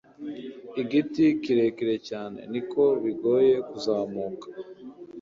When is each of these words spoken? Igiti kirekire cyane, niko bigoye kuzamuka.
Igiti 0.81 1.23
kirekire 1.43 1.95
cyane, 2.09 2.39
niko 2.51 2.83
bigoye 3.03 3.53
kuzamuka. 3.69 4.47